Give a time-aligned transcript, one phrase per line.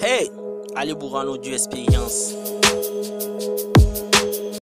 [0.00, 0.30] Hey,
[0.76, 2.34] Ali Bourano du Expérience.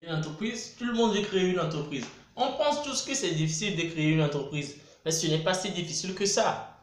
[0.03, 2.05] Une entreprise, tout le monde veut créer une entreprise.
[2.35, 5.71] On pense tous que c'est difficile de créer une entreprise, mais ce n'est pas si
[5.71, 6.77] difficile que ça.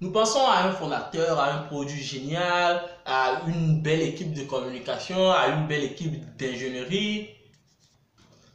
[0.00, 5.30] Nous pensons à un fondateur, à un produit génial, à une belle équipe de communication,
[5.30, 7.28] à une belle équipe d'ingénierie,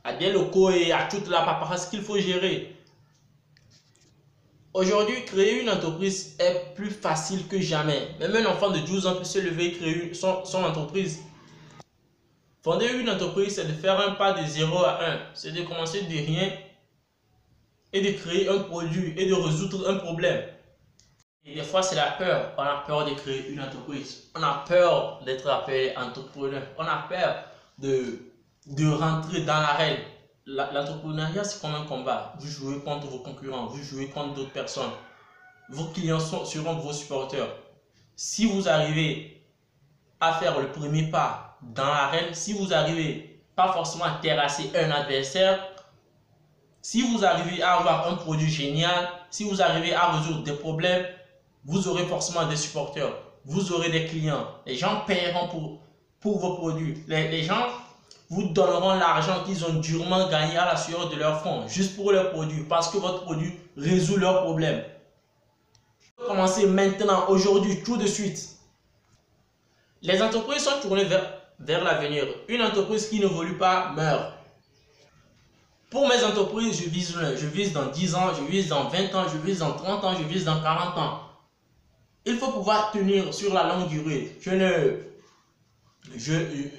[0.03, 2.75] à des locaux et à toute la paperasse qu'il faut gérer.
[4.73, 8.09] Aujourd'hui, créer une entreprise est plus facile que jamais.
[8.19, 11.19] Même un enfant de 12 ans peut se lever et créer son, entreprise.
[12.63, 15.19] Fonder une entreprise, c'est de faire un pas de 0 à 1.
[15.33, 16.51] C'est de commencer de rien
[17.93, 20.43] et de créer un produit et de résoudre un problème.
[21.45, 22.53] Et des fois, c'est la peur.
[22.55, 24.29] On a peur de créer une entreprise.
[24.35, 26.61] On a peur d'être appelé entrepreneur.
[26.77, 27.43] On a peur
[27.79, 28.19] de,
[28.67, 29.97] de rentrer dans l'arène.
[30.51, 32.33] L'entrepreneuriat, c'est comme un combat.
[32.39, 34.89] Vous jouez contre vos concurrents, vous jouez contre d'autres personnes.
[35.69, 37.55] Vos clients seront vos supporters.
[38.15, 39.43] Si vous arrivez
[40.19, 44.89] à faire le premier pas dans l'arène, si vous arrivez pas forcément à terrasser un
[44.89, 45.59] adversaire,
[46.81, 51.05] si vous arrivez à avoir un produit génial, si vous arrivez à résoudre des problèmes,
[51.63, 53.13] vous aurez forcément des supporters,
[53.45, 54.47] vous aurez des clients.
[54.65, 55.79] Les gens paieront pour,
[56.19, 57.03] pour vos produits.
[57.07, 57.67] Les, les gens
[58.29, 62.11] vous donneront l'argent qu'ils ont durement gagné à la sueur de leur front, juste pour
[62.11, 64.83] leurs produits, parce que votre produit résout leurs problèmes.
[66.27, 68.57] Commencez maintenant, aujourd'hui, tout de suite.
[70.01, 72.25] Les entreprises sont tournées vers, vers l'avenir.
[72.47, 74.33] Une entreprise qui n'évolue pas meurt.
[75.89, 79.25] Pour mes entreprises, je vise Je vise dans 10 ans, je vise dans 20 ans,
[79.27, 81.21] je vise dans 30 ans, je vise dans 40 ans.
[82.25, 84.37] Il faut pouvoir tenir sur la longue durée.
[84.39, 85.08] Je ne
[86.15, 86.33] je,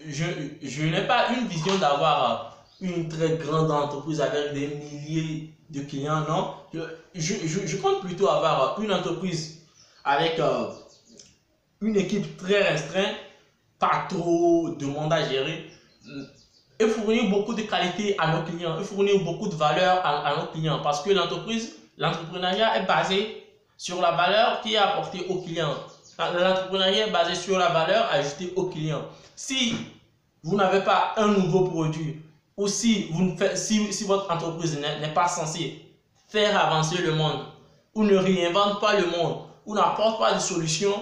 [0.08, 0.24] je,
[0.62, 6.24] je n'ai pas une vision d'avoir une très grande entreprise avec des milliers de clients,
[6.24, 6.54] non.
[6.72, 6.80] Je,
[7.14, 9.66] je, je compte plutôt avoir une entreprise
[10.04, 10.70] avec euh,
[11.80, 13.14] une équipe très restreinte,
[13.78, 15.66] pas trop de monde à gérer,
[16.78, 20.36] et fournir beaucoup de qualité à nos clients, et fournir beaucoup de valeur à, à
[20.40, 23.36] nos clients, parce que l'entreprise, l'entrepreneuriat est basé
[23.76, 25.76] sur la valeur qui est apportée aux clients.
[26.28, 29.04] L'entrepreneuriat est basé sur la valeur ajoutée aux clients.
[29.34, 29.74] Si
[30.42, 32.20] vous n'avez pas un nouveau produit
[32.56, 35.82] ou si, vous faites, si, votre entreprise n'est pas censée
[36.28, 37.40] faire avancer le monde
[37.94, 40.92] ou ne réinvente pas le monde ou n'apporte pas de solution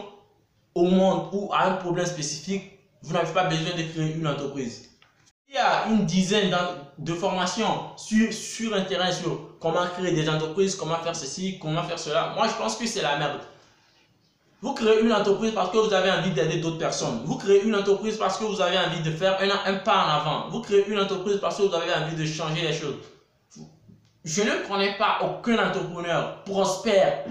[0.75, 4.89] au monde ou à un problème spécifique, vous n'avez pas besoin de créer une entreprise.
[5.49, 6.55] Il y a une dizaine
[6.99, 11.99] de formations sur, sur Internet sur comment créer des entreprises, comment faire ceci, comment faire
[11.99, 12.33] cela.
[12.35, 13.41] Moi, je pense que c'est la merde.
[14.61, 17.23] Vous créez une entreprise parce que vous avez envie d'aider d'autres personnes.
[17.25, 20.09] Vous créez une entreprise parce que vous avez envie de faire un, un, pas en
[20.09, 20.49] avant.
[20.51, 22.97] Vous créez une entreprise parce que vous avez envie de changer les choses.
[24.25, 27.25] Je ne connais pas aucun entrepreneur prospère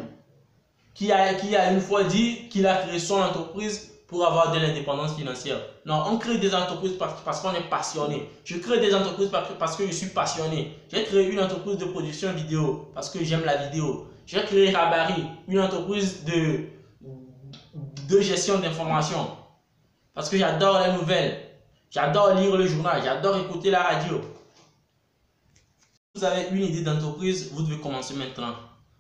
[0.94, 4.60] qui a, qui a une fois dit qu'il a créé son entreprise pour avoir de
[4.60, 5.60] l'indépendance financière.
[5.86, 8.30] Non, on crée des entreprises parce, parce qu'on est passionné.
[8.46, 10.80] Je crée des entreprises parce, parce que je suis passionné.
[10.90, 14.08] J'ai créé une entreprise de production vidéo parce que j'aime la vidéo.
[14.26, 16.62] J'ai créé Rabari, une entreprise de
[18.08, 19.38] de gestion d'information.
[20.14, 21.44] Parce que j'adore les nouvelles.
[21.92, 23.02] J'adore lire le journal.
[23.04, 24.22] J'adore écouter la radio.
[26.16, 28.56] Vous avez une idée d'entreprise, vous devez commencer maintenant.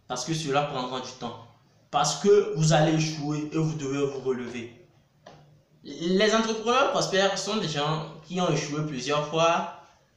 [0.07, 1.47] Parce que cela prendra du temps.
[1.89, 4.73] Parce que vous allez échouer et vous devez vous relever.
[5.83, 9.73] Les entrepreneurs prospères sont des gens qui ont échoué plusieurs fois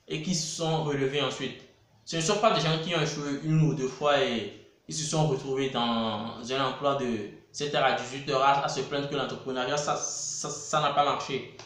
[0.08, 1.62] et qui se sont relevés ensuite.
[2.04, 4.52] Ce ne sont pas des gens qui ont échoué une ou deux fois et
[4.90, 7.06] ils se sont retrouvés dans un emploi de
[7.54, 8.32] 7h à 18h
[8.64, 11.56] à, se plaindre que l'entrepreneuriat, ça n'a ça, pas marché.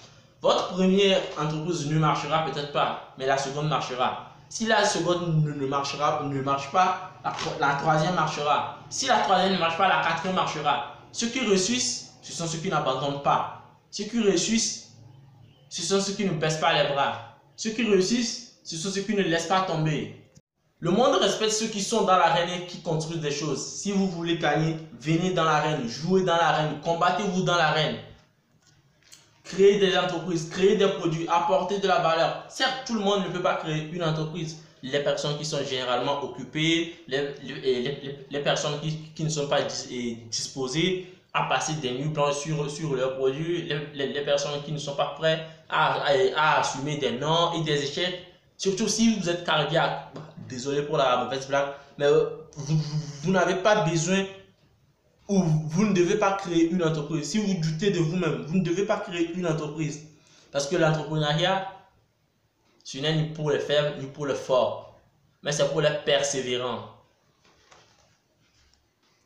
[0.42, 4.30] Votre première entreprise ne marchera peut-être pas, mais la seconde marchera.
[4.50, 7.12] Si la seconde ne, marchera, ne marche pas,
[7.58, 8.76] la, troisième marchera.
[8.90, 10.94] Si la troisième ne marche pas, la quatrième marchera.
[11.10, 13.62] Ceux qui réussissent, ce sont ceux qui n'abandonnent pas.
[13.90, 14.92] Ceux qui réussissent,
[15.70, 17.38] ce sont ceux qui ne baissent pas les bras.
[17.56, 20.23] Ceux qui réussissent, ce sont ceux qui ne laissent pas tomber.
[20.84, 23.64] Le monde respecte ceux qui sont dans l'arène et qui construisent des choses.
[23.64, 27.96] Si vous voulez gagner, venez dans l'arène, jouez dans l'arène, combattez-vous dans l'arène.
[29.44, 32.44] Créez des entreprises, créez des produits, apportez de la valeur.
[32.50, 34.58] Certes, tout le monde ne peut pas créer une entreprise.
[34.82, 39.62] Les personnes qui sont généralement occupées, les, personnes qui, ne sont pas
[40.30, 44.96] disposées à passer des nuits blanches sur, sur leurs produits, les, personnes qui ne sont
[44.96, 48.26] pas prêtes à, à, à assumer des noms et des échecs.
[48.58, 50.12] Surtout si vous êtes cardiaque
[50.48, 51.68] désolé pour la mauvaise blague,
[51.98, 54.24] mais euh, vous, n'avez pas besoin
[55.28, 57.30] ou vous ne devez pas créer une entreprise.
[57.30, 60.02] Si vous doutez de vous-même, vous ne devez pas créer une entreprise.
[60.52, 61.68] Parce que l'entrepreneuriat,
[62.84, 65.00] ce n'est ni pour les faibles ni pour les forts,
[65.42, 66.93] mais c'est pour les persévérants.